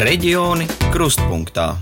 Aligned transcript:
Reģioni 0.00 0.64
krustpunktā. 0.94 1.74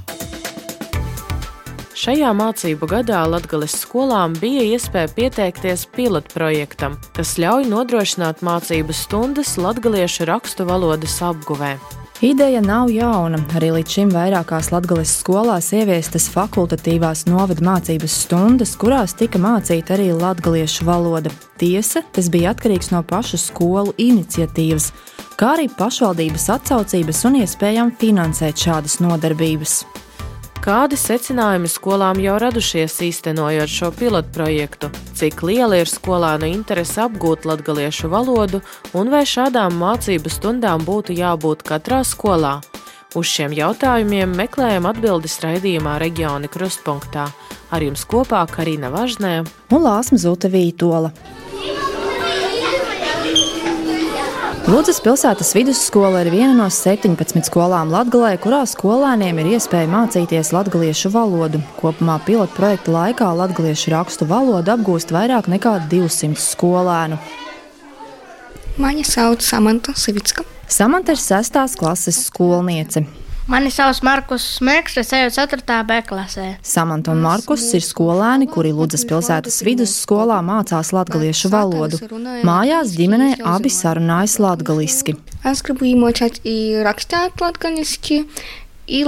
Šajā 1.94 2.32
mācību 2.34 2.88
gadā 2.90 3.20
Latvijas 3.30 3.76
skolām 3.84 4.32
bija 4.40 4.64
iespēja 4.72 5.12
pieteikties 5.14 5.84
pilotprojektam, 5.94 6.96
kas 7.14 7.36
ļauj 7.38 7.68
nodrošināt 7.70 8.42
mācību 8.42 8.96
stundas 8.96 9.52
latviešu 9.62 10.26
rakstu 10.26 10.66
valodas 10.66 11.14
apguvē. 11.22 11.76
Ideja 12.26 12.58
nav 12.58 12.90
jauna. 12.90 13.38
Arī 13.54 13.68
līdz 13.76 13.94
šim 13.94 14.10
vairākās 14.10 14.72
Latvijas 14.74 15.12
skolās 15.20 15.70
ieviestas 15.70 16.26
fakultatīvās 16.34 17.28
novada 17.30 17.62
mācības 17.68 18.18
stundas, 18.24 18.74
kurās 18.74 19.14
tika 19.14 19.38
mācīta 19.38 19.94
arī 19.94 20.10
latviešu 20.10 20.90
valoda. 20.90 21.30
Tiesa, 21.62 22.02
tas 22.10 22.26
bija 22.34 22.50
atkarīgs 22.50 22.90
no 22.90 23.04
pašu 23.06 23.38
skolu 23.38 23.94
iniciatīvas, 23.94 24.90
kā 25.38 25.54
arī 25.54 25.68
pašvaldības 25.70 26.48
atsaucības 26.56 27.22
un 27.28 27.38
iespējām 27.44 27.94
finansēt 28.00 28.58
šādas 28.66 28.98
nodarbības. 29.04 29.84
Kādi 30.58 30.98
secinājumi 30.98 31.70
skolām 31.70 32.18
jau 32.20 32.34
radušies 32.42 32.96
īstenojot 33.06 33.70
šo 33.70 33.92
pilotu 33.94 34.32
projektu? 34.34 34.90
Cik 35.16 35.44
liela 35.46 35.78
ir 35.78 35.88
skolēnu 35.88 36.50
interese 36.50 37.04
apgūt 37.04 37.46
latviešu 37.46 38.10
valodu, 38.10 38.60
un 38.98 39.12
vai 39.14 39.22
šādām 39.22 39.78
mācību 39.78 40.32
stundām 40.34 40.82
būtu 40.84 41.14
jābūt 41.16 41.62
katrā 41.70 42.02
skolā? 42.04 42.58
Uz 43.16 43.30
šiem 43.30 43.54
jautājumiem 43.56 44.34
meklējam 44.36 44.90
atbildes 44.90 45.38
raidījumā 45.40 45.96
Reģiona 46.02 46.50
Krustpunktā. 46.52 47.30
Ar 47.70 47.84
jums 47.84 48.02
kopā 48.10 48.42
Karina 48.50 48.90
Važnē 48.92 49.38
un 49.46 49.86
Lāsma 49.86 50.18
Zute 50.18 50.50
Lūdzes 54.68 54.98
pilsētas 55.00 55.54
vidusskola 55.56 56.18
ir 56.20 56.28
viena 56.28 56.52
no 56.52 56.66
17 56.68 57.46
skolām 57.48 57.88
Latvijā, 57.88 58.34
kurā 58.36 58.58
skolēniem 58.68 59.38
ir 59.40 59.46
iespēja 59.54 59.88
mācīties 59.88 60.50
latviešu 60.52 61.08
valodu. 61.14 61.62
Kopumā 61.78 62.18
pilotu 62.26 62.52
projekta 62.52 62.92
laikā 62.92 63.30
latviešu 63.38 63.94
rakstu 63.94 64.28
valodu 64.28 64.74
apgūst 64.74 65.14
vairāk 65.16 65.48
nekā 65.48 65.72
200 65.88 66.36
skolēnu. 66.42 67.16
Mani 68.76 69.08
sauc 69.08 69.40
Samanta 69.46 69.96
Savicka. 69.96 70.44
Samanta 70.68 71.16
ir 71.16 71.22
sestās 71.24 71.72
klases 71.80 72.20
skolniece. 72.28 73.06
Mani 73.48 73.70
sauc 73.72 74.02
Markus 74.04 74.44
Smēks, 74.58 74.98
es 75.00 75.08
eju 75.16 75.30
4. 75.32 75.76
B 75.88 75.96
klasē. 76.04 76.42
Samanta 76.60 77.14
un 77.14 77.22
Markus 77.24 77.62
ir 77.72 77.80
skolēni, 77.80 78.44
kuri 78.52 78.74
Ludzas 78.76 79.06
pilsētas 79.08 79.62
vidusskolā 79.64 80.42
mācās 80.44 80.90
latviešu 80.92 81.48
valodu. 81.54 81.96
Mājās 82.44 82.92
ģimenē 82.98 83.30
abi 83.48 83.72
sarunājas 83.72 84.34
latgaliski. 84.44 85.14
Es 85.48 85.64
gribu 85.64 85.88
iemācīt 85.88 86.42
rakstīt 86.84 87.40
latgaliski, 87.40 88.26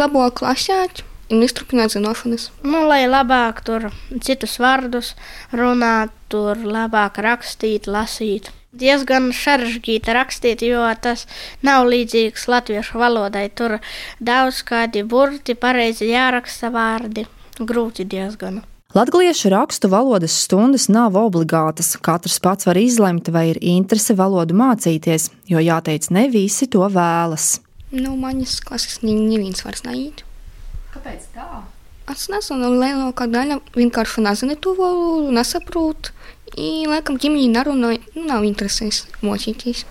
labāk 0.00 0.40
lasīt. 0.46 1.04
Un 1.30 1.44
izturpināt 1.44 1.92
zināšanas. 1.92 2.48
Nu, 2.64 2.80
lai 2.88 3.04
labāk 3.06 3.60
tur 3.62 3.90
citus 4.24 4.56
vārdus 4.58 5.12
runāt, 5.52 6.16
tur 6.32 6.58
labāk 6.64 7.20
rakstīt, 7.22 7.86
lasīt 7.86 8.48
diezgan 8.72 9.30
sarežģīti 9.34 10.14
rakstīt, 10.14 10.64
jo 10.66 10.82
tas 11.02 11.26
nav 11.66 11.88
līdzīgs 11.90 12.46
latviešu 12.50 13.00
valodai. 13.00 13.48
Tur 13.50 13.78
daudz 14.20 14.62
kādi 14.66 15.02
burti, 15.04 15.54
pareizi 15.58 16.10
jāraksta 16.12 16.70
vārdi. 16.74 17.26
Grūti 17.60 18.06
diezgan. 18.08 18.62
Latviešu 18.94 19.52
rakstu 19.52 19.86
valodas 19.90 20.34
stundas 20.46 20.88
nav 20.90 21.14
obligātas. 21.18 21.92
Katrs 22.02 22.40
pats 22.42 22.66
var 22.66 22.78
izlemt, 22.80 23.28
vai 23.30 23.50
ir 23.52 23.60
interese 23.62 24.16
valodu 24.18 24.56
mācīties, 24.58 25.28
jo 25.46 25.62
jāteic, 25.62 26.08
ne 26.10 26.26
visi 26.32 26.66
to 26.66 26.82
vēlas. 26.90 27.60
Nu, 27.94 28.16
manas 28.18 28.58
klases 28.62 28.98
neviens 29.02 29.62
vairs 29.66 29.84
neiet. 29.86 30.24
Kāpēc 30.94 31.28
tā? 31.36 31.62
Es 32.10 32.26
nezinu, 32.32 32.72
lielākā 32.80 33.28
daļa 33.30 33.60
vienkārši 33.76 34.24
nezina 34.26 34.56
to 34.58 34.74
valodu, 34.74 35.30
nesaprot. 35.38 36.10
I 36.58 36.86
laikam 36.90 37.18
ģimene 37.20 37.52
nerunāja, 37.54 38.02
nu, 38.16 38.26
nav 38.26 38.44
interesēs 38.48 39.04
mocīties. 39.22 39.84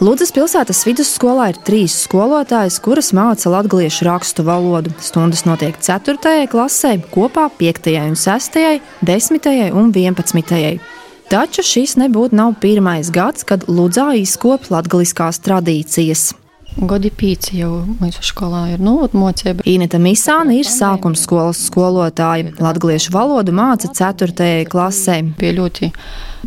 Lūdzes 0.00 0.30
pilsētas 0.32 0.78
vidusskolā 0.88 1.50
ir 1.52 1.58
trīs 1.60 1.92
skolotājas, 2.06 2.78
kuras 2.80 3.10
māca 3.12 3.50
latviešu 3.52 4.06
rakstu 4.08 4.46
valodu. 4.46 4.94
Stundas 5.04 5.44
notiek 5.44 5.76
4. 5.76 6.46
klasē, 6.48 6.94
kopā 7.12 7.50
5. 7.58 7.90
un 8.08 8.16
6., 8.16 8.56
10. 9.04 9.50
un 9.76 9.92
11. 9.92 10.80
Taču 11.28 11.62
šis 11.62 11.98
nebūtu 12.00 12.34
nav 12.34 12.56
pirmais 12.64 13.12
gads, 13.12 13.44
kad 13.44 13.68
Ludzā 13.68 14.14
izkopja 14.16 14.78
latgaliskās 14.78 15.44
tradīcijas. 15.44 16.30
Gadi 16.80 17.10
pīci 17.12 17.58
jau 17.58 17.82
mūsu 18.00 18.22
skolā 18.24 18.62
ir 18.72 18.80
novadmocība. 18.80 19.60
Ineta 19.68 19.98
Misāna 20.00 20.54
ir 20.56 20.68
sākuma 20.68 21.18
skolas 21.18 21.58
skolotāja. 21.66 22.54
Latgaliešu 22.56 23.12
valodu 23.12 23.52
māca 23.52 23.90
4. 23.92 24.64
klasē. 24.70 25.18
Bija 25.36 25.58
ļoti, 25.58 25.90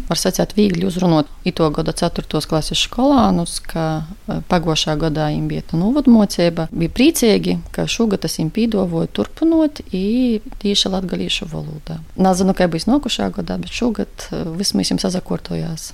var 0.07 0.17
sacīt, 0.17 0.55
viegli 0.57 0.88
uzrunot 0.89 1.29
ito 1.45 1.67
gada 1.75 1.93
4. 1.93 2.41
klases 2.49 2.81
skolānus, 2.81 3.59
ka 3.61 3.85
e, 4.01 4.39
pagošā 4.49 4.97
gadā 5.03 5.29
viņiem 5.29 5.51
bija 5.51 5.77
novadmocība. 5.77 6.66
Bija 6.73 6.95
priecīgi, 6.97 7.59
ka 7.75 7.85
šogad 7.85 8.25
tas 8.25 8.39
viņiem 8.39 8.49
pīdovoja 8.57 9.13
turpinot 9.13 9.83
tieši 9.93 10.93
latgaliešu 10.95 11.51
valodā. 11.53 11.99
Nezinu, 12.17 12.57
kā 12.57 12.66
būs 12.73 12.89
nokušā 12.89 13.29
gadā, 13.38 13.61
bet 13.61 13.69
šogad 13.69 14.29
e, 14.31 14.43
mēs 14.57 14.95
jums 14.95 15.05
sazakortojās. 15.05 15.91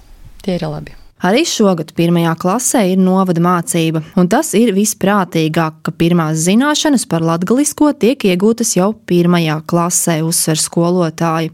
Tie 0.47 0.55
ir 0.55 0.63
labi. 0.63 0.95
Arī 1.19 1.41
šogad 1.43 1.89
pirmajā 1.97 2.31
klasē 2.39 2.85
ir 2.93 2.99
novada 3.03 3.41
mācība, 3.43 3.99
un 4.15 4.29
tas 4.31 4.53
ir 4.55 4.69
visprātīgāk, 4.71 5.81
ka 5.83 5.91
pirmās 5.91 6.45
zināšanas 6.45 7.03
par 7.11 7.25
latgalisko 7.27 7.89
tiek 7.99 8.23
iegūtas 8.29 8.71
jau 8.77 8.93
pirmajā 9.11 9.57
klasē, 9.67 10.21
uzsver 10.23 10.61
skolotāji. 10.63 11.51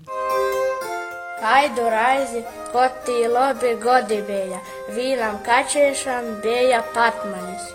Kaidu 1.41 1.87
raizi, 1.89 2.43
kotī 2.75 3.23
labi 3.25 3.71
godi 3.81 4.19
bija, 4.27 4.61
vīram 4.93 5.41
kačiešam 5.47 6.29
bija 6.45 6.83
patmanis. 6.93 7.65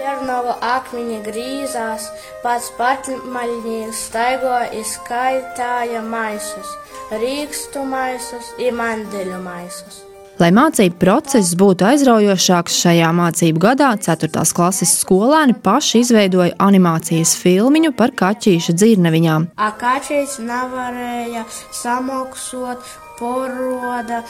Jernova 0.00 0.56
akmeņi 0.70 1.20
grīzās, 1.28 2.08
pats 2.40 2.72
patmaļnieks 2.80 4.00
staigoja 4.08 4.72
izskaitāja 4.80 6.00
maisus, 6.08 6.72
rīkstu 7.12 7.84
maisus, 7.92 8.50
imandeļu 8.72 9.44
maisus. 9.44 10.02
Lai 10.34 10.48
mācību 10.50 10.96
process 10.98 11.52
būtu 11.54 11.86
aizraujošāks 11.86 12.74
šajā 12.82 13.10
mācību 13.14 13.60
gadā, 13.62 13.92
4. 14.02 14.42
klases 14.56 14.90
skolēni 14.98 15.54
paši 15.62 16.00
izveidoja 16.02 16.56
animācijas 16.58 17.36
filmu 17.38 17.92
par 17.94 18.10
kaķīšu 18.18 18.74
dzirneviņām. 18.74 19.46
Kaķis 19.78 20.40
nevarēja 20.42 21.44
samoksot, 21.70 22.82
poroda, 23.18 24.24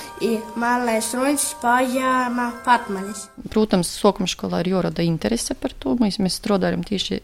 melnais 0.60 1.08
ruņš 1.16 1.46
pajāma 1.64 2.50
patmaņas. 2.66 3.28
Protams, 3.48 3.88
sokuma 3.96 4.28
skolā 4.28 4.60
ir 4.60 4.74
jārada 4.74 5.04
interese 5.08 5.56
par 5.56 5.72
to. 5.72 5.96
Mēs, 6.00 6.20
mēs 6.20 6.36
strādājam 6.42 6.84
tieši 6.84 7.22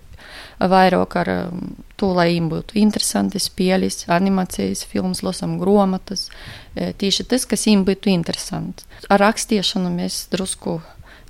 vairāk 0.61 1.17
ar 1.21 1.31
um, 1.35 1.61
to, 2.01 2.13
lai 2.17 2.31
viņiem 2.31 2.49
būtu 2.53 2.79
interesanti 2.81 3.41
spēļas, 3.43 4.07
animācijas, 4.13 4.85
filmas, 4.89 5.23
lasām 5.27 5.59
grāmatas. 5.61 6.29
E, 6.75 6.93
tieši 6.93 7.27
tas, 7.31 7.47
kas 7.49 7.67
viņiem 7.69 7.85
būtu 7.89 8.13
interesanti. 8.13 8.89
Ar 9.09 9.23
rakstīšanu 9.25 9.93
mēs 9.95 10.27
drusku 10.33 10.81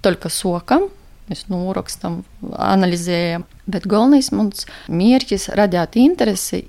tikai 0.02 0.32
sokam. 0.32 0.88
Mēs 1.30 1.44
norakstām, 1.46 2.24
analizējam. 2.58 3.44
Bet 3.70 3.84
galvenais 3.86 4.32
mums 4.34 4.64
mērķis 4.90 5.52
radīt 5.54 6.00
interesi 6.02 6.64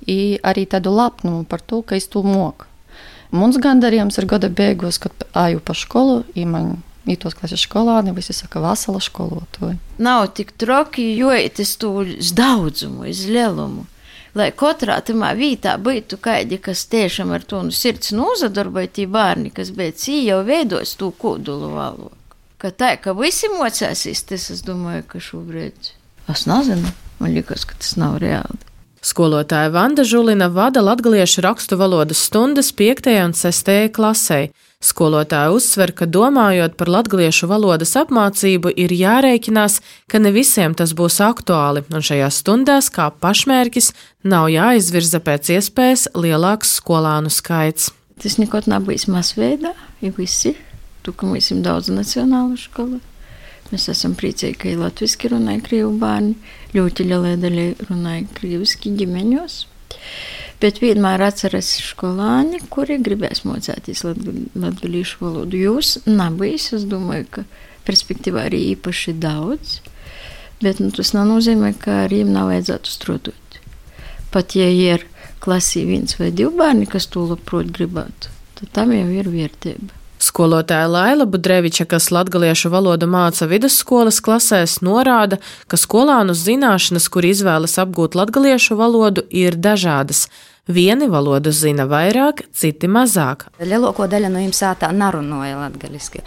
arī 0.45 0.67
tādu 0.69 0.93
lepnumu 0.93 1.47
par 1.49 1.63
to, 1.65 1.81
ka 1.81 1.97
es 1.97 2.05
to 2.13 2.21
moku. 2.21 2.67
Mums 3.31 3.57
gandarījums 3.63 4.19
ir 4.19 4.27
gada 4.27 4.51
beigās, 4.51 4.99
kad 5.01 5.25
aju 5.33 5.61
pa 5.65 5.73
skolu, 5.73 6.21
ja 6.35 6.45
man 6.45 6.83
Mītos 7.07 7.33
klases 7.33 7.63
skolāni, 7.65 8.13
visi 8.13 8.33
saka, 8.37 8.61
vesela 8.61 9.01
skolotāja. 9.01 9.79
Nav 9.97 10.27
tik 10.37 10.53
troki, 10.61 11.07
jo 11.17 11.33
tas 11.57 11.73
tūlīt 11.81 12.33
daudzumu, 12.37 13.07
iz 13.09 13.25
lielumu. 13.25 13.87
Lai 14.37 14.47
katrā 14.55 15.01
tamā 15.03 15.33
vietā 15.35 15.73
būtu 15.81 16.21
kādi, 16.23 16.61
kas 16.61 16.85
tiešām 16.87 17.33
ar 17.35 17.43
to 17.43 17.59
nu 17.67 17.73
sirds 17.75 18.13
nozadarboja, 18.15 18.93
tie 18.95 19.07
bērni, 19.11 19.51
kas 19.51 19.73
beidz 19.75 20.07
jau 20.07 20.39
veidos 20.47 20.95
to 20.95 21.11
kodolu 21.11 21.73
valodu. 21.73 22.15
Ka 22.61 22.69
tā, 22.71 22.93
ka 23.01 23.17
visi 23.17 23.49
mocēsīs, 23.51 24.23
tas 24.29 24.51
es 24.53 24.61
domāju, 24.63 25.03
ka 25.09 25.19
šobrīd. 25.19 25.95
Es 26.31 26.45
nezinu, 26.47 26.93
man 27.19 27.33
liekas, 27.33 27.65
ka 27.65 27.75
tas 27.81 27.97
nav 27.99 28.21
reāli. 28.21 28.61
Skolotāja 29.01 29.71
Vanda 29.73 30.05
Žulina 30.05 30.45
vada 30.53 30.83
latgaliešu 30.85 31.41
rakstu 31.41 31.75
valodas 31.75 32.21
stundas 32.21 32.69
5. 32.77 33.09
un 33.25 33.33
6. 33.33 33.89
klasē. 33.89 34.51
Skolotāja 34.81 35.51
uzsver, 35.53 35.91
ka 35.93 36.07
domājot 36.09 36.73
par 36.73 36.89
latviešu 36.89 37.45
valodas 37.51 37.93
apmācību, 37.99 38.71
ir 38.73 38.89
jārēķinās, 38.97 39.75
ka 40.09 40.17
ne 40.17 40.31
visiem 40.33 40.73
tas 40.73 40.95
būs 40.97 41.19
aktuāli, 41.21 41.83
un 41.93 42.01
šajās 42.01 42.39
stundās 42.41 42.89
kā 42.93 43.11
pašmērķis 43.21 43.91
nav 44.25 44.49
jāizvirza 44.49 45.21
pēc 45.21 45.53
iespējas 45.59 46.07
lielāks 46.17 46.73
skolānu 46.79 47.29
skaits. 47.29 47.91
Tas 48.21 48.39
nekad 48.41 48.65
nav 48.69 48.89
bijis 48.89 49.05
masveidā, 49.05 49.75
ja 50.01 50.11
visi, 50.17 50.55
tu, 51.05 51.13
ka 51.13 51.29
mums 51.29 51.53
ir 51.53 51.61
daudz 51.65 51.93
nacionālu 51.93 52.57
skolu. 52.57 52.97
Mēs 53.71 53.85
esam 53.93 54.17
priecīgi, 54.17 54.57
ka 54.59 54.69
ir 54.73 54.81
latviešu 54.81 55.29
runāja 55.31 55.61
krievu 55.63 55.93
bērni. 56.01 56.33
Ļoti 56.73 57.05
lielai 57.07 57.37
daļai 57.39 57.67
runāja 57.85 58.25
krieviski 58.35 58.91
ģimeņos. 58.97 59.61
Bet 60.61 60.77
vienmēr 60.81 61.23
atceros 61.25 61.71
skolāni, 61.81 62.59
kuri 62.69 62.99
gribēs 63.01 63.41
mocēties 63.47 64.03
latviešu 64.05 65.23
valodu. 65.23 65.57
Jūs 65.57 65.95
nav 66.05 66.37
bijis, 66.41 66.67
es 66.77 66.85
domāju, 66.89 67.25
ka 67.37 67.45
perspektīvā 67.87 68.45
arī 68.49 68.59
īpaši 68.75 69.15
daudz. 69.17 69.79
Bet 70.61 70.77
nu, 70.77 70.91
tas 70.93 71.15
nenozīmē, 71.17 71.73
ka 71.81 72.03
arī 72.03 72.21
viņiem 72.21 72.35
nav 72.35 72.51
vajadzētu 72.51 72.93
strādāt. 72.93 73.57
Pat 74.31 74.53
ja 74.55 74.67
ir 74.69 75.07
klasī 75.41 75.87
viens 75.89 76.13
vai 76.19 76.29
divi 76.29 76.53
bērni, 76.59 76.85
kas 76.89 77.09
to 77.09 77.25
labprāt 77.31 77.73
gribētu, 77.73 78.29
tad 78.59 78.71
tam 78.77 78.93
jau 78.93 79.07
ir 79.09 79.31
vērtība. 79.33 80.00
Skolotāja 80.21 80.85
Laila 80.85 81.25
Budreviča, 81.25 81.87
kas 81.89 82.11
latgaliešu 82.13 82.69
valodu 82.69 83.07
māca 83.09 83.47
vidusskolas 83.49 84.19
klasēs, 84.21 84.77
norāda, 84.85 85.39
ka 85.65 85.79
skolānu 85.81 86.35
zināšanas, 86.37 87.07
kur 87.09 87.25
izvēlas 87.25 87.79
apgūt 87.81 88.13
latgaliešu 88.19 88.77
valodu, 88.77 89.25
ir 89.33 89.57
dažādas. 89.57 90.27
Vieni 90.69 91.07
valodu 91.09 91.49
zina 91.49 91.87
vairāk, 91.89 92.43
citi 92.53 92.85
mazāk. 92.85 93.47
Lielāko 93.65 94.05
daļu 94.05 94.29
no 94.29 94.43
jums 94.43 94.61
sātā 94.61 94.91
nerunāja 94.93 95.57
latviešu. 95.57 96.21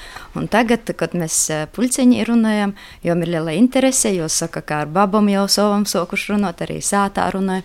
Tagad, 0.50 0.90
kad 0.98 1.14
mēs 1.14 1.38
puļceņi 1.76 2.26
runājam, 2.26 2.74
jau 3.06 3.16
ir 3.22 3.30
liela 3.36 3.54
interese, 3.54 4.10
jo 4.16 4.26
saka, 4.26 4.64
ka 4.66 4.82
ar 4.82 4.90
babam 4.90 5.30
jau 5.30 5.46
savam 5.46 5.86
sokuši 5.86 6.34
runāt, 6.34 6.66
arī 6.66 6.80
sātā 6.82 7.30
runāja. 7.30 7.62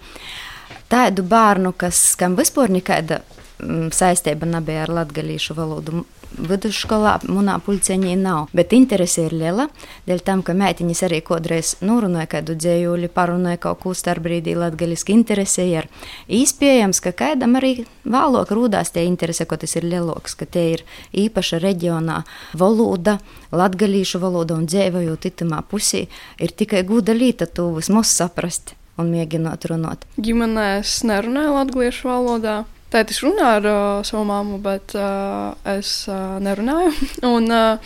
Tādu 0.94 1.26
bērnu, 1.26 1.74
kas, 1.74 2.14
kam 2.22 2.38
vispār 2.38 2.70
nekāda 2.78 3.24
saistība 3.94 4.48
nebija 4.48 4.86
ar 4.86 4.94
latviešu 5.02 5.58
valodu, 5.58 6.06
vidusskolā 6.38 7.16
manā 7.30 7.58
pulceņā 7.64 8.16
nav. 8.20 8.50
Bet 8.56 8.74
interese 8.76 9.26
ir 9.28 9.36
liela. 9.36 9.68
Dēļ 10.08 10.24
tam, 10.26 10.44
ka 10.46 10.56
meitiņas 10.58 11.04
arī 11.08 11.22
kādreiz 11.26 11.76
norunāja 11.86 12.30
kādu 12.36 12.56
dzējuļu, 12.60 13.12
parunāja 13.16 13.62
kaut 13.66 13.84
ko 13.84 13.94
starp 13.98 14.26
brīdī 14.28 14.56
latgaļiski 14.60 15.16
interese 15.16 15.66
ir. 15.68 15.90
Īspējams, 16.30 17.02
ka 17.06 17.14
kādam 17.24 17.58
arī 17.60 17.86
vēlāk 18.06 18.54
rūdās 18.56 18.94
tie 18.96 19.06
interese, 19.10 19.48
ko 19.50 19.60
tas 19.60 19.76
ir 19.80 19.88
lielāks, 19.90 20.38
ka 20.40 20.48
tie 20.50 20.66
ir 20.78 20.86
īpaša 21.26 21.62
reģionā 21.64 22.24
valoda, 22.58 23.20
latgaļīšu 23.52 24.22
valoda 24.22 24.58
un 24.60 24.68
dzēvojot 24.70 25.30
itamā 25.32 25.64
pusī, 25.70 26.08
ir 26.40 26.54
tikai 26.56 26.86
gūda 26.88 27.16
līta 27.18 27.50
to 27.50 27.72
vismaz 27.78 28.14
saprast 28.14 28.76
un 29.00 29.14
mēģinot 29.14 29.70
runāt. 29.72 30.04
Ģimenē 30.20 30.68
es 30.82 31.00
nerunāju 31.08 31.56
latviešu 31.56 32.10
valodā. 32.10 32.58
Tētis 32.90 33.20
runā 33.22 33.52
ar 33.60 33.66
uh, 33.70 33.82
savu 34.08 34.24
māmu, 34.26 34.58
bet 34.64 34.96
uh, 34.98 35.54
es 35.78 36.08
uh, 36.10 36.40
nerunāju. 36.42 36.90
un, 37.36 37.46
uh, 37.54 37.78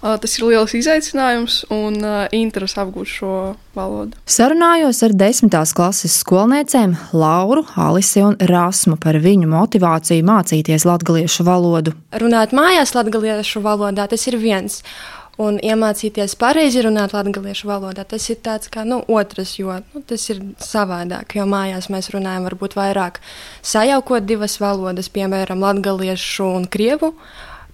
uh, 0.00 0.14
tas 0.22 0.36
ir 0.38 0.46
liels 0.48 0.72
izaicinājums 0.78 1.58
un 1.74 1.98
uh, 2.00 2.22
interesi 2.32 2.78
apgūt 2.80 3.10
šo 3.12 3.32
valodu. 3.76 4.16
Sarunājos 4.24 5.02
ar 5.04 5.12
desmitās 5.20 5.74
klases 5.76 6.16
skolniecēm 6.22 6.96
Lauru, 7.12 7.66
Alisi 7.76 8.24
un 8.24 8.38
Rasmu 8.40 8.96
par 9.02 9.20
viņu 9.20 9.50
motivāciju 9.52 10.24
mācīties 10.30 10.88
latviešu 10.88 11.44
valodu. 11.44 11.92
Runāt 12.16 12.56
mājās 12.56 12.96
latviešu 12.96 13.60
valodā 13.64 14.08
tas 14.08 14.26
ir 14.32 14.40
viens. 14.40 14.80
Un 15.38 15.60
iemācīties 15.62 16.34
pareizi 16.34 16.82
runāt 16.82 17.12
latviešu 17.14 17.68
valodā, 17.70 18.02
tas 18.10 18.24
ir 18.26 18.40
tāds 18.42 18.70
kā 18.74 18.82
nu, 18.82 19.04
otrs, 19.06 19.54
jo 19.60 19.76
nu, 19.94 20.02
tas 20.02 20.24
ir 20.34 20.40
savādāk. 20.58 21.36
Jo 21.38 21.46
mājās 21.46 21.86
mēs 21.94 22.10
runājam 22.10 22.48
varbūt 22.48 22.74
vairāk 22.74 23.20
sajaukot 23.62 24.26
divas 24.26 24.58
valodas, 24.58 25.06
piemēram, 25.14 25.62
latviešu 25.62 26.50
un 26.58 26.66
krievu. 26.66 27.14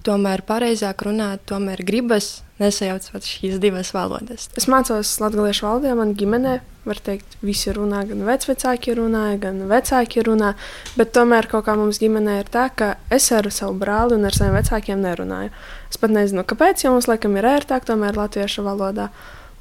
Tomēr 0.05 0.44
pareizāk 0.44 1.06
runāt, 1.08 1.46
tomēr 1.49 1.81
gribas 1.88 2.44
nesajaucot 2.62 3.26
šīs 3.26 3.58
divas 3.62 3.90
valodas. 3.94 4.46
Es 4.58 4.68
mācos 4.70 5.10
latviešu 5.18 5.66
valodā, 5.66 5.94
man 5.98 6.14
ģimenē, 6.18 6.58
var 6.86 7.00
teikt, 7.02 7.36
visi 7.42 7.72
runā, 7.74 8.04
gan 8.06 8.22
vecvecāki 8.28 8.94
runāja, 8.98 9.38
gan 9.46 9.62
vecāki 9.70 10.22
runā, 10.26 10.52
bet 10.98 11.14
tomēr 11.16 11.48
kaut 11.50 11.66
kā 11.66 11.74
mums 11.78 11.98
ģimenē 12.02 12.38
ir 12.42 12.52
tā, 12.54 12.68
ka 12.76 12.94
es 13.14 13.26
ar 13.34 13.48
savu 13.54 13.74
brāli 13.80 14.18
un 14.18 14.28
ar 14.28 14.36
saviem 14.36 14.54
vecākiem 14.60 15.02
nerunāju. 15.02 15.50
Es 15.90 15.98
pat 15.98 16.14
nezinu, 16.14 16.44
kāpēc, 16.46 16.84
jo 16.84 16.94
mums 16.94 17.10
laikam 17.10 17.34
ir 17.40 17.50
ērtāk 17.56 17.88
tomēr 17.88 18.20
latviešu 18.20 18.66
valodā. 18.66 19.08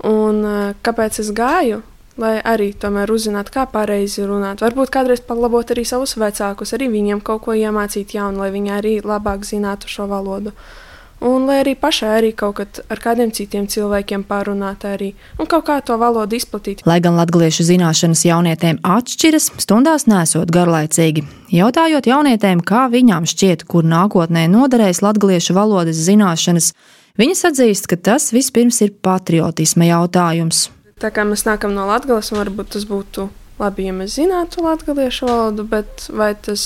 Un 0.06 0.44
uh, 0.44 0.62
kāpēc 0.86 1.20
es 1.24 1.34
gāju? 1.34 1.82
Lai 2.20 2.36
arī 2.46 2.68
tomēr 2.78 3.10
uzzinātu, 3.10 3.50
kā 3.56 3.64
pareizi 3.66 4.22
runāt. 4.30 4.62
Varbūt 4.62 4.92
kādreiz 4.94 5.24
palabot 5.26 5.72
arī 5.74 5.82
savus 5.82 6.14
vecākus, 6.22 6.76
arī 6.78 6.92
viņiem 6.94 7.24
kaut 7.26 7.48
ko 7.48 7.56
iemācīt 7.58 8.14
jaunu, 8.14 8.44
lai 8.44 8.52
viņi 8.54 8.74
arī 8.76 8.92
labāk 9.02 9.48
zinātu 9.50 9.90
šo 9.90 10.06
valodu. 10.12 10.54
Uh, 10.54 10.84
Un 11.24 11.46
lai 11.48 11.62
arī 11.62 11.72
pašai 11.80 12.10
arī 12.18 12.30
kaut 12.36 12.58
kad 12.58 12.80
ar 12.92 13.00
kādiem 13.00 13.30
citiem 13.32 13.64
cilvēkiem 13.72 14.26
pārunāt 14.28 14.84
arī 14.84 15.14
un 15.40 15.48
kaut 15.48 15.64
kā 15.70 15.78
to 15.80 15.96
valodu 16.02 16.36
izplatīt. 16.36 16.82
Lai 16.90 16.98
gan 17.04 17.16
latviešu 17.16 17.64
zināšanas 17.70 18.26
jaunietēm 18.28 18.82
atšķiras, 18.84 19.54
stundās 19.64 20.04
nesot 20.12 20.52
garlaicīgi. 20.52 21.24
Jautājot 21.56 22.10
jaunietēm, 22.12 22.66
kā 22.68 22.90
viņām 22.92 23.30
šķiet, 23.30 23.64
kur 23.72 23.88
nākotnē 23.88 24.50
noderēs 24.52 25.00
latviešu 25.06 25.56
valodas 25.56 26.04
zināšanas, 26.10 26.74
viņas 27.16 27.46
atzīst, 27.54 27.88
ka 27.88 28.02
tas 28.12 28.28
vispirms 28.36 28.82
ir 28.84 28.92
patriotisma 29.00 29.88
jautājums. 29.94 30.68
Tā 31.00 31.08
kā 31.16 31.24
mēs 31.24 31.48
nākam 31.48 31.72
no 31.72 31.88
Latvijas, 31.88 32.34
varbūt 32.36 32.76
tas 32.76 32.84
būtu 32.90 33.30
labi, 33.64 33.88
ja 33.88 33.96
mēs 33.96 34.20
zinātu 34.20 34.68
latviešu 34.68 35.32
valodu, 35.32 35.64
bet 35.72 36.08
vai 36.12 36.34
tas 36.36 36.64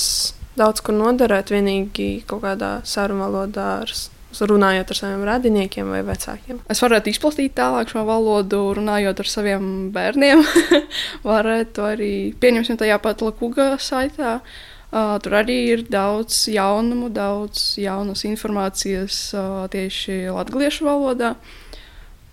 daudz 0.58 0.82
kur 0.82 0.98
noderēt 0.98 1.54
vienīgi 1.54 2.24
kaut 2.26 2.42
kādā 2.46 2.80
sarunu 2.90 3.28
valodā 3.28 3.70
ar 3.84 3.98
runājot 4.46 4.94
ar 4.94 5.00
saviem 5.00 5.26
radiniekiem 5.28 5.90
vai 5.92 6.02
vecākiem. 6.06 6.62
Es 6.70 6.82
varētu 6.84 7.12
izplatīt 7.12 7.56
tālāk 7.58 7.92
šo 7.92 8.04
valodu, 8.08 8.62
runājot 8.78 9.22
ar 9.24 9.30
saviem 9.32 9.68
bērniem. 9.96 10.44
varētu 11.32 11.86
arī, 11.88 12.14
pieņemsim, 12.42 12.80
tajā 12.80 13.00
pat 13.04 13.24
Lakuga 13.26 13.74
saitā. 13.82 14.40
Uh, 14.88 15.18
tur 15.20 15.36
arī 15.42 15.58
ir 15.74 15.82
daudz 15.92 16.46
jaunumu, 16.48 17.10
daudz 17.12 17.74
jaunas 17.82 18.24
informācijas 18.30 19.20
uh, 19.36 19.66
tieši 19.74 20.30
latviešu 20.32 20.88
valodā. 20.88 21.36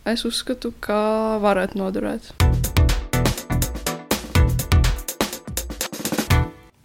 Es 0.07 0.23
uzskatu, 0.29 0.71
ka 0.85 1.41
varētu 1.43 1.81
noderēt. 1.81 2.54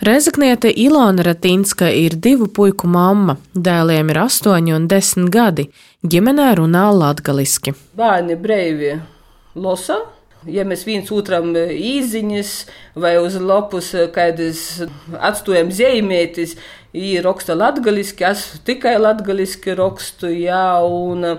Rezekniete 0.09 0.71
Ilona 0.75 1.21
Ratinska 1.23 1.89
ir 1.93 2.15
divu 2.17 2.47
puiku 2.49 2.87
mamma, 2.89 3.35
dēliem 3.53 4.07
ir 4.09 4.17
astoņi 4.23 4.73
un 4.73 4.87
desmit 4.89 5.27
gadi. 5.29 5.67
Ģimenē 6.01 6.47
runā 6.57 6.87
latgaliski. 6.97 7.75
Bērni 7.99 8.37
brīvi 8.41 8.95
losa. 9.53 9.99
Ja 10.49 10.65
mēs 10.65 10.87
viens 10.87 11.11
otram 11.13 11.51
īziņas 11.53 12.53
vai 12.97 13.13
uz 13.21 13.37
lapus 13.37 13.91
kādas 14.15 14.63
atstājam 15.19 15.69
zīmētis, 15.77 16.55
ir 16.97 17.21
raksta 17.27 17.59
latgaliski, 17.59 18.25
es 18.31 18.47
tikai 18.65 18.95
latgaliski 18.97 19.77
rakstu, 19.77 20.31
jā, 20.33 20.79
un 20.89 21.35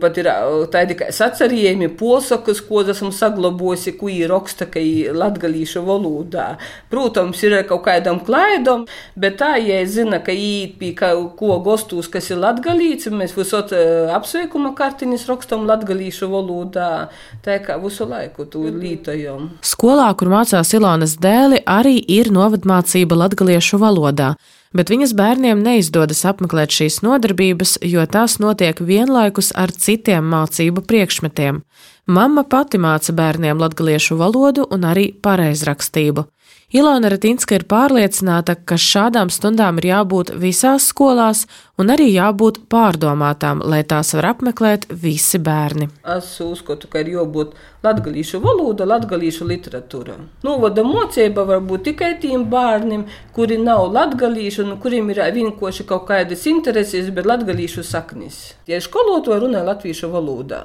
pat 0.00 0.18
ir 0.20 0.28
tādi 0.72 0.94
kā 0.98 1.08
sacerījumi, 1.14 1.88
posakas, 1.98 2.60
ko 2.64 2.84
esam 2.86 3.10
saglabojusi, 3.14 3.96
ko 3.98 4.10
ir 4.12 4.30
raksta, 4.30 4.68
ka 4.70 4.82
ir 4.82 5.16
latgalīšu 5.18 5.82
valodā. 5.86 6.46
Protams, 6.92 7.42
ir 7.42 7.56
kaut 7.68 7.84
kādam 7.88 8.20
klaidam, 8.24 8.86
bet 9.18 9.40
tā, 9.42 9.54
ja 9.58 9.80
zina, 9.90 10.20
ka 10.24 10.32
īt 10.32 10.78
pie 10.78 10.92
ko 10.94 11.58
gostus, 11.64 12.08
kas 12.12 12.30
ir 12.30 12.40
latgalīts, 12.42 13.10
mēs 13.10 13.34
visot 13.36 13.74
apsveikuma 14.14 14.74
kartiņas 14.78 15.28
rakstam 15.30 15.66
latgalīšu 15.68 16.30
valodā, 16.30 16.90
tā 17.44 17.58
kā 17.64 17.78
visu 17.82 18.06
laiku 18.08 18.46
to 18.50 18.66
lītojam. 18.70 19.50
Skolā, 19.64 20.10
kur 20.18 20.30
mācās 20.32 20.74
Ilonas 20.76 21.18
dēli, 21.18 21.64
arī 21.66 21.98
ir 21.98 22.30
novadmācība 22.34 23.24
latgaliešu 23.24 23.82
valodā 23.82 24.34
bet 24.76 24.90
viņas 24.92 25.14
bērniem 25.16 25.62
neizdodas 25.64 26.24
apmeklēt 26.28 26.74
šīs 26.74 27.00
nodarbības, 27.06 27.78
jo 27.86 28.04
tās 28.10 28.36
notiek 28.42 28.80
vienlaikus 28.82 29.52
ar 29.56 29.72
citiem 29.72 30.26
mācību 30.34 30.84
priekšmetiem. 30.84 31.62
Mama 32.04 32.44
pati 32.44 32.76
māca 32.76 33.14
bērniem 33.16 33.62
latviešu 33.62 34.18
valodu 34.20 34.66
un 34.74 34.84
arī 34.84 35.08
pareizrakstību. 35.24 36.26
Ilona 36.74 37.06
Ratinska 37.06 37.54
ir 37.54 37.62
pārliecināta, 37.70 38.56
ka 38.66 38.74
šādām 38.74 39.28
stundām 39.30 39.76
ir 39.78 39.84
jābūt 39.92 40.32
visās 40.42 40.88
skolās 40.90 41.44
un 41.78 41.92
arī 41.94 42.08
jābūt 42.10 42.64
pārdomātām, 42.66 43.62
lai 43.62 43.84
tās 43.86 44.10
var 44.18 44.32
apmeklēt 44.32 44.88
visi 44.90 45.38
bērni. 45.38 45.86
Es 46.16 46.32
uzskatu, 46.42 46.90
ka 46.90 47.04
ir 47.04 47.12
jābūt 47.12 47.54
latviešu 47.86 48.42
valoda, 48.42 48.88
latviešu 48.90 49.46
literatūra. 49.52 50.18
Nu, 50.42 50.58
vada 50.66 50.82
mocība 50.82 51.46
var 51.46 51.62
būt 51.62 51.92
tikai 51.92 52.16
tiem 52.18 52.48
bērniem, 52.50 53.06
kuri 53.38 53.62
nav 53.62 53.86
latviešu, 53.94 54.66
nu, 54.66 54.80
kuriem 54.82 55.14
ir 55.14 55.22
vienkārši 55.38 55.86
kaut 55.86 56.08
kādas 56.10 56.42
intereses, 56.50 57.14
bet 57.14 57.30
latviešu 57.30 57.86
saknis. 57.86 58.48
Ja 58.66 58.82
skolotāji 58.82 59.46
runā 59.46 59.62
latviešu 59.62 60.10
valodā. 60.10 60.64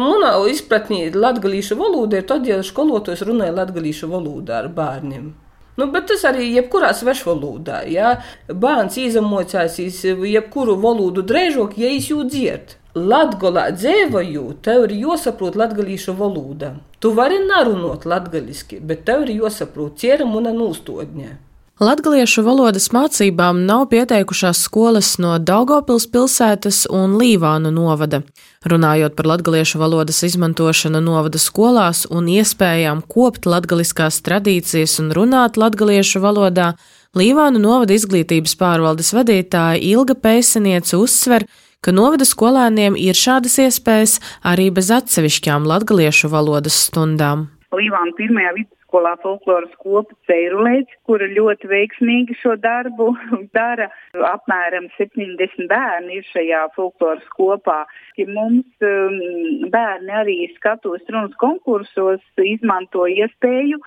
Manā 0.00 0.32
izpratnē 0.48 1.10
latviešu 1.12 1.76
valoda 1.76 2.20
ir 2.20 2.28
tad, 2.28 2.46
ja 2.48 2.62
skolotājs 2.64 3.24
runāja 3.28 3.52
latviešu 3.58 4.08
valodā 4.08 4.62
ar 4.62 4.70
bērniem. 4.72 5.34
Nu, 5.76 5.90
bet 5.92 6.06
tas 6.08 6.24
arī 6.24 6.46
jebkurā 6.54 6.94
svešvalodā. 6.96 7.82
Ja 7.92 8.16
bērns 8.48 8.96
izamocās 9.02 9.76
jebkuru 9.76 10.78
valodu 10.80 11.24
drēžok, 11.26 11.76
ja 11.76 11.92
viņš 11.92 12.10
jau 12.10 12.24
dzird. 12.24 12.76
Latgolā 12.96 13.66
dzīvojot, 13.76 14.62
tev 14.64 14.86
ir 14.86 14.94
jāsaprot 15.02 15.58
latgalīšu 15.60 16.14
valoda. 16.16 16.78
Tu 16.98 17.10
vari 17.12 17.42
narunot 17.44 18.08
latgaliski, 18.08 18.80
bet 18.80 19.04
tev 19.04 19.26
ir 19.26 19.34
jāsaprot 19.42 19.98
ķēram 20.00 20.32
un 20.38 20.48
nūstodņē. 20.56 21.34
Latgaliešu 21.76 22.40
valodas 22.40 22.86
mācībām 22.88 23.58
nav 23.68 23.82
pieteikušās 23.90 24.62
skolas 24.64 25.10
no 25.20 25.34
Daugopils 25.36 26.06
pilsētas 26.08 26.86
un 26.88 27.18
Līvānu 27.20 27.68
novada. 27.68 28.22
Runājot 28.64 29.12
par 29.18 29.26
latgaliešu 29.28 29.76
valodas 29.82 30.22
izmantošanu 30.24 31.02
novada 31.04 31.36
skolās 31.36 32.06
un 32.08 32.30
iespējām 32.32 33.02
kopt 33.12 33.44
latgaliskās 33.44 34.22
tradīcijas 34.24 34.94
un 35.02 35.12
runāt 35.18 35.60
latgaliešu 35.60 36.22
valodā, 36.24 36.70
Līvānu 37.12 37.60
novada 37.60 37.92
izglītības 37.92 38.56
pārvaldes 38.56 39.12
vadītāja 39.12 39.76
Ilga 39.76 40.16
Pēseniece 40.16 40.96
uzsver, 40.96 41.44
ka 41.84 41.92
novada 41.92 42.24
skolēniem 42.24 42.96
ir 42.96 43.20
šādas 43.20 43.58
iespējas 43.66 44.16
arī 44.40 44.70
bez 44.72 44.88
atsevišķām 44.96 45.68
latgaliešu 45.68 46.32
valodas 46.32 46.80
stundām. 46.88 47.50
Līvānu 47.76 48.16
pirmajā 48.16 48.56
vidusskolā 48.86 49.16
folkloras 49.22 49.72
kopa 49.78 50.14
Ceirulēts, 50.26 50.92
kura 51.06 51.26
ļoti 51.26 51.68
veiksmīgi 51.68 52.36
šo 52.40 52.56
darbu 52.56 53.14
dara. 53.54 53.90
Apmēram 54.14 54.88
70 54.96 55.68
bērni 55.68 56.18
ir 56.18 56.24
šajā 56.32 56.68
folkloras 56.76 57.24
kopā. 57.36 57.86
Ja 58.16 58.26
mums 58.28 58.66
um, 58.82 59.70
bērni 59.70 60.12
arī 60.12 60.54
skatos 60.56 61.02
runas 61.08 61.34
konkursos, 61.38 62.22
izmanto 62.38 63.06
iespēju 63.06 63.80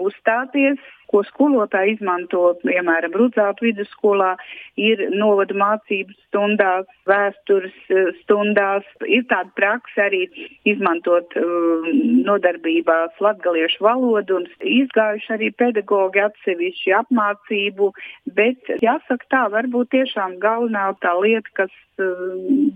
uzstāties 0.00 0.78
ko 1.14 1.22
skolotāji 1.28 1.94
izmanto, 1.94 2.42
piemēram, 2.64 3.14
Rudzātu 3.14 3.68
vidusskolā, 3.68 4.34
ir 4.80 5.04
novada 5.14 5.54
mācības 5.54 6.18
stundās, 6.26 6.88
vēstures 7.06 7.76
eh, 7.94 8.10
stundās. 8.24 8.86
Ir 9.06 9.26
tāda 9.30 9.52
praksa 9.54 10.08
arī 10.08 10.24
izmantot 10.66 11.36
uh, 11.38 11.86
nodarbībās 12.26 13.20
latgaliešu 13.22 13.84
valodu 13.84 14.40
un 14.40 14.48
izgājuši 14.58 15.32
arī 15.36 15.50
pedagogi 15.60 16.22
atsevišķi 16.24 16.94
apmācību, 16.98 17.92
bet 18.38 18.74
jāsaka 18.82 19.30
tā, 19.30 19.44
varbūt 19.54 19.92
tiešām 19.94 20.38
galvenā 20.42 20.88
tā 21.04 21.14
lieta, 21.20 21.54
kas 21.60 21.72
uh, 22.02 22.26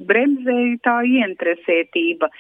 bremzēja 0.07 0.79
tā 0.87 1.01
ieinteresētība. 1.09 2.31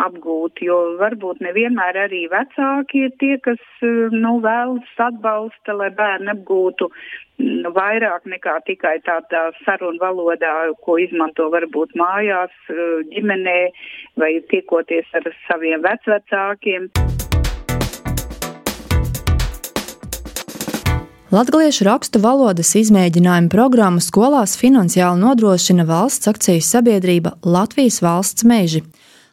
Apgūt, 0.00 0.62
jo 0.64 0.76
varbūt 1.00 1.42
nevienmēr 1.44 1.98
arī 2.06 2.22
vecāki 2.32 3.04
ir 3.06 3.12
tie, 3.20 3.36
kas 3.44 3.60
nu, 3.82 4.38
vēlas 4.44 4.94
atbalsta, 4.96 5.76
lai 5.76 5.90
bērni 5.92 6.32
apgūtu 6.32 6.88
nu, 7.42 7.72
vairāk 7.76 8.24
nekā 8.32 8.58
tikai 8.66 8.98
tādā 9.06 9.50
sarunu 9.66 10.00
valodā, 10.00 10.54
ko 10.84 10.96
izmanto 11.02 11.50
varbūt 11.52 11.96
mājās, 11.98 12.54
ģimenē 13.12 13.58
vai 14.16 14.32
tiekoties 14.52 15.12
ar 15.20 15.28
saviem 15.48 15.84
vecvecākiem. 15.84 16.88
Latviešu 21.32 21.86
rakstu 21.88 22.20
valodas 22.20 22.74
izmēģinājuma 22.76 23.48
programmu 23.48 24.02
skolās 24.04 24.52
finansiāli 24.60 25.16
nodrošina 25.22 25.86
valsts 25.88 26.28
akcijas 26.28 26.68
sabiedrība 26.74 27.38
Latvijas 27.48 28.02
valsts 28.04 28.44
meži. 28.44 28.82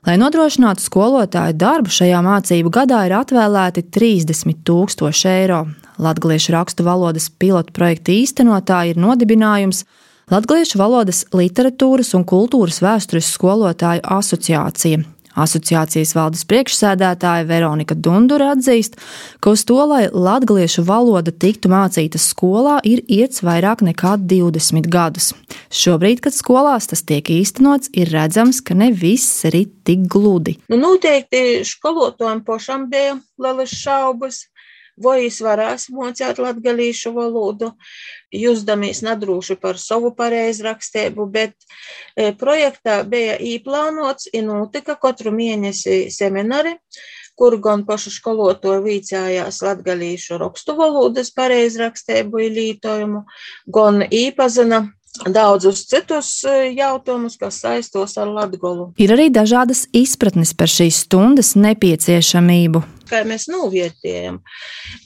Lai 0.07 0.15
nodrošinātu 0.15 0.79
skolotāju 0.79 1.57
darbu 1.59 1.91
šajā 1.91 2.21
mācību 2.23 2.71
gadā, 2.71 3.01
ir 3.09 3.17
atvēlēti 3.17 3.83
30 3.91 4.61
tūkstoši 4.63 5.27
eiro. 5.27 5.65
Latviešu 5.99 6.53
rakstu 6.55 6.85
valodas 6.87 7.27
pilotu 7.29 7.75
projekta 7.75 8.15
īstenotāja 8.15 8.93
ir 8.93 9.01
nodibinājums 9.03 9.83
Latviešu 10.29 10.77
valodas 10.79 11.23
literatūras 11.33 12.13
un 12.15 12.23
kultūras 12.23 12.79
vēstures 12.85 13.31
skolotāju 13.33 14.05
asociācija. 14.05 15.01
Asociācijas 15.37 16.15
valdes 16.17 16.45
priekšsēdētāja 16.49 17.45
Veronika 17.49 17.95
Dundura 17.95 18.53
atzīst, 18.55 18.97
ka 19.43 19.53
uz 19.53 19.65
to, 19.67 19.77
lai 19.89 20.07
latviešu 20.09 20.83
valoda 20.87 21.31
tiktu 21.31 21.71
mācīta 21.71 22.21
skolā, 22.21 22.79
ir 22.83 23.03
iets 23.05 23.43
vairāk 23.45 23.83
nekā 23.85 24.15
20 24.23 24.89
gadus. 24.89 25.31
Šobrīd, 25.69 26.23
kad 26.25 26.33
skolās 26.33 26.89
tas 26.89 27.05
tiek 27.05 27.29
īstenots, 27.29 27.91
ir 27.93 28.09
redzams, 28.13 28.63
ka 28.65 28.77
ne 28.77 28.89
viss 28.91 29.45
ir 29.49 29.59
tik 29.85 30.07
gludi. 30.09 30.57
Nu, 30.71 30.79
noteikti 30.81 31.61
skolotājiem 31.67 32.43
pašam 32.47 32.87
bija 32.89 33.17
lielas 33.39 33.73
šaubas 33.75 34.43
es 35.19 35.39
varēs 35.41 35.89
mocēt 35.93 36.39
latgalīšu 36.41 37.13
valodu, 37.15 37.71
jusdamies 38.31 39.01
nedrūši 39.05 39.57
par 39.61 39.79
savu 39.79 40.11
pareizrakstību, 40.17 41.25
bet 41.31 41.55
e, 42.15 42.31
projektā 42.33 43.03
bija 43.07 43.37
īplānots 43.39 44.29
un 44.33 44.51
notika 44.51 44.95
katru 44.95 45.31
mēnesi 45.31 46.09
semināri, 46.11 46.75
kur 47.39 47.55
gan 47.63 47.85
pašu 47.87 48.11
skolotoju 48.11 48.83
vīcājās 48.83 49.61
latgalīšu 49.63 50.39
rakstu 50.41 50.75
valodas 50.75 51.31
pareizrakstību 51.31 52.49
lītojumu, 52.59 53.23
gan 53.71 54.03
īpazina 54.03 54.83
daudzus 55.27 55.83
citus 55.89 56.29
e, 56.47 56.71
jautājumus, 56.77 57.37
kas 57.39 57.59
saistos 57.63 58.15
ar 58.21 58.29
Latviju. 58.31 58.91
Ir 59.01 59.13
arī 59.15 59.29
dažādas 59.33 59.85
izpratnes 59.95 60.53
par 60.57 60.71
šīs 60.71 61.03
stundas 61.05 61.55
nepieciešamību. 61.59 62.83
Kā 63.09 63.23
mēs 63.27 63.47
novērtējam? 63.49 64.39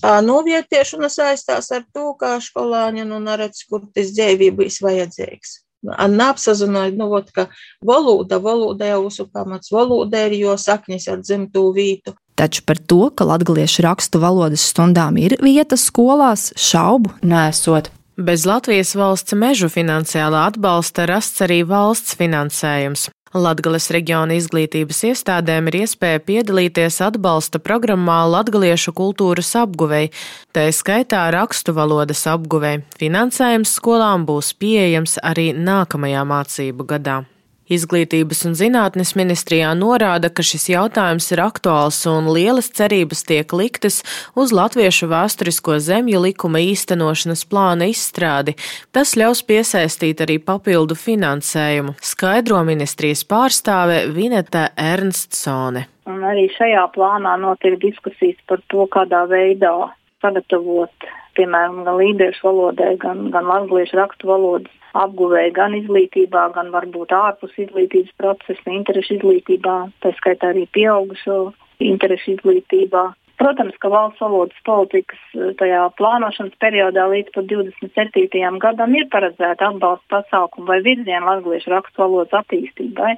Novērtēšana 0.04 1.10
saistās 1.12 1.72
ar 1.72 1.86
to, 1.96 2.12
kā 2.20 2.36
skolāņi 2.44 3.08
nu 3.08 3.22
neredz, 3.24 3.64
kur 3.70 3.86
tas 3.96 4.12
dzīvības 4.16 4.82
vajadzīgs. 4.84 5.62
Neapsazināja, 5.84 6.94
nu, 6.96 7.10
ot, 7.12 7.32
ka 7.36 7.50
valoda, 7.84 8.40
valoda 8.40 8.88
jau 8.88 9.02
mūsu 9.08 9.26
pamats, 9.32 9.72
valoda 9.72 10.22
ir 10.30 10.38
jo 10.40 10.54
saknis 10.60 11.10
ar 11.12 11.20
dzimto 11.24 11.66
vītu. 11.76 12.16
Taču 12.40 12.64
par 12.66 12.80
to, 12.80 13.10
ka 13.14 13.28
latviešu 13.28 13.84
rakstu 13.86 14.22
valodas 14.24 14.64
stundām 14.72 15.20
ir 15.22 15.36
vieta 15.44 15.78
skolās, 15.78 16.52
šaubu 16.58 17.12
nesot. 17.28 17.92
Bez 18.18 18.46
Latvijas 18.46 18.92
valsts 18.94 19.34
mežu 19.34 19.72
finansiālā 19.74 20.44
atbalsta 20.52 21.08
rasts 21.10 21.42
arī 21.42 21.64
valsts 21.66 22.14
finansējums. 22.20 23.08
Latgales 23.34 23.90
reģiona 23.90 24.38
izglītības 24.38 25.00
iestādēm 25.10 25.72
ir 25.72 25.80
iespēja 25.80 26.22
piedalīties 26.22 27.00
atbalsta 27.02 27.58
programmā 27.58 28.20
Latgaliešu 28.30 28.94
kultūras 28.94 29.50
apguvei, 29.58 30.12
tā 30.54 30.70
skaitā 30.70 31.26
rakstu 31.34 31.74
valodas 31.74 32.22
apguvei. 32.30 32.84
Finansējums 33.02 33.74
skolām 33.82 34.30
būs 34.30 34.54
pieejams 34.62 35.18
arī 35.26 35.50
nākamajā 35.58 36.22
mācību 36.22 36.92
gadā. 36.94 37.24
Izglītības 37.72 38.42
un 38.50 38.58
zinātnes 38.60 39.14
ministrijā 39.16 39.70
norāda, 39.80 40.28
ka 40.28 40.44
šis 40.44 40.66
jautājums 40.74 41.30
ir 41.32 41.40
aktuāls 41.40 42.02
un 42.12 42.28
lielas 42.36 42.68
cerības 42.76 43.24
tiek 43.24 43.56
liktas 43.56 44.02
uz 44.36 44.52
latviešu 44.52 45.08
vēsturisko 45.08 45.78
zemju 45.80 46.20
likuma 46.26 46.60
īstenošanas 46.60 47.46
plāna 47.48 47.88
izstrādi. 47.88 48.58
Tas 48.92 49.16
ļaus 49.16 49.46
piesaistīt 49.48 50.26
arī 50.26 50.42
papildu 50.44 50.98
finansējumu, 51.00 51.96
skaidro 52.04 52.60
ministrijas 52.68 53.24
pārstāve 53.24 54.04
Vineta 54.12 54.68
Ernstsone. 54.76 55.88
Un 56.12 56.20
arī 56.28 56.50
šajā 56.52 56.84
plānā 56.92 57.38
notiek 57.40 57.80
diskusijas 57.80 58.44
par 58.52 58.60
to, 58.68 58.90
kādā 58.92 59.24
veidā 59.32 59.72
sagatavot, 60.20 61.12
piemēram, 61.40 61.86
gan 61.88 62.00
līdešu 62.02 62.44
valodai, 62.44 62.98
gan, 63.00 63.30
gan 63.32 63.48
latviešu 63.48 64.04
rakstu 64.04 64.28
valodas 64.28 64.80
apguvēja 64.94 65.54
gan 65.56 65.76
izglītībā, 65.78 66.46
gan 66.56 66.70
varbūt 66.74 67.14
ārpus 67.18 67.58
izglītības 67.66 68.14
procesa, 68.22 68.70
interešu 68.70 69.18
izglītībā, 69.18 69.76
tā 70.06 70.14
skaitā 70.20 70.54
arī 70.54 70.68
pieaugušo 70.78 71.38
interešu 71.84 72.38
izglītībā. 72.38 73.10
Protams, 73.42 73.76
ka 73.82 73.90
valsts 73.90 74.22
valodas 74.22 74.60
politikas 74.66 75.22
eh, 75.36 75.54
tajā 75.60 75.88
plānošanas 76.00 76.54
periodā 76.62 77.08
līdz 77.12 77.34
pat 77.36 77.48
27. 77.50 78.60
gadam 78.62 78.94
ir 78.96 79.10
paredzēta 79.12 79.72
atbalsta 79.74 80.20
pasākuma 80.20 80.76
vai 80.76 80.84
virziena 80.86 81.26
latviešu 81.32 81.74
rakstu 81.74 82.06
valodas 82.06 82.38
attīstībai. 82.44 83.18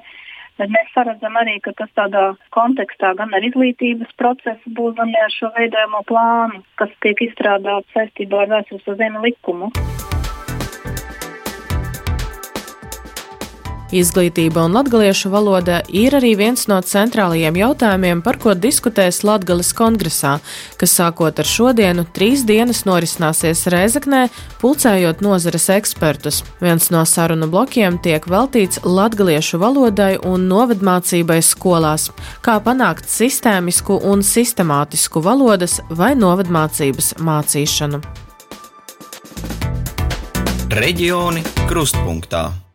Bet 0.56 0.72
mēs 0.72 0.88
paredzam 0.96 1.36
arī, 1.36 1.58
ka 1.60 1.74
tas 1.76 1.92
tādā 2.00 2.30
kontekstā 2.56 3.12
gan 3.18 3.36
ar 3.36 3.44
izglītības 3.44 4.16
procesu 4.16 4.72
būs, 4.78 4.96
gan 4.96 5.12
ar 5.20 5.34
šo 5.36 5.52
veidojamo 5.58 6.00
plānu, 6.08 6.64
kas 6.80 6.96
tiek 7.04 7.20
izstrādāts 7.28 7.92
saistībā 7.92 8.46
ar 8.46 8.54
vēstures 8.56 8.96
zemi 8.96 9.26
likumu. 9.28 9.68
Izglītība 13.96 14.66
un 14.66 14.74
latgaliešu 14.76 15.30
valoda 15.32 15.78
ir 15.88 16.12
arī 16.18 16.34
viens 16.36 16.66
no 16.68 16.76
centrālajiem 16.84 17.56
jautājumiem, 17.56 18.18
par 18.20 18.36
ko 18.42 18.52
diskutēs 18.52 19.22
Latgales 19.24 19.70
kongresā, 19.76 20.34
kas 20.76 20.96
sākot 20.98 21.40
ar 21.40 21.48
šodienu 21.48 22.04
trīs 22.16 22.42
dienas 22.44 22.82
norisināsies 22.88 23.64
Reizeknē, 23.72 24.26
pulcējot 24.60 25.22
nozares 25.24 25.70
ekspertus. 25.72 26.42
Viens 26.60 26.90
no 26.92 27.06
sarunu 27.08 27.48
blokiem 27.52 27.96
tiek 28.04 28.28
veltīts 28.28 28.82
latgaliešu 28.84 29.62
valodai 29.62 30.12
un 30.28 30.44
novedmācībai 30.50 31.40
skolās, 31.40 32.10
kā 32.44 32.58
panākt 32.60 33.08
sistēmisku 33.08 34.02
un 34.04 34.26
sistemātisku 34.26 35.24
valodas 35.24 35.80
vai 35.88 36.12
novedmācības 36.20 37.14
mācīšanu. 37.16 38.04
Reģioni 40.76 41.46
krustpunktā. 41.70 42.65